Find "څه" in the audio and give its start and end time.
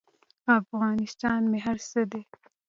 1.89-2.01